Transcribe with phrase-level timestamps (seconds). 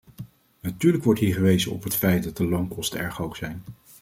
[0.61, 3.63] Natuurlijk wordt hier gewezen op het feit dat de loonkosten erg hoog zijn.